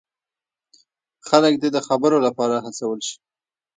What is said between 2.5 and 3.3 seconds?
هڅول شي.